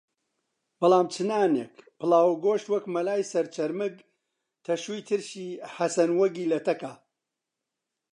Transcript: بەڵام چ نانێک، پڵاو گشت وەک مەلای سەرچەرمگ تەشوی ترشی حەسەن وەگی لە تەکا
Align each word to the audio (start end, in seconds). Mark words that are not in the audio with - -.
بەڵام 0.79 1.05
چ 1.13 1.15
نانێک، 1.29 1.73
پڵاو 1.99 2.29
گشت 2.45 2.65
وەک 2.69 2.85
مەلای 2.95 3.27
سەرچەرمگ 3.31 3.95
تەشوی 4.65 5.05
ترشی 5.07 5.49
حەسەن 5.75 6.09
وەگی 6.19 6.49
لە 6.51 6.59
تەکا 6.67 6.93